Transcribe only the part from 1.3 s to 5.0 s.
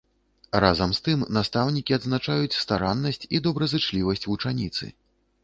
настаўнікі адзначаюць стараннасць і добразычлівасць вучаніцы.